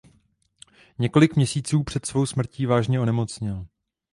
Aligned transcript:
Několik 0.99 1.35
měsíců 1.35 1.83
před 1.83 2.05
svou 2.05 2.25
smrtí 2.25 2.65
vážně 2.65 2.99
onemocněl. 2.99 3.65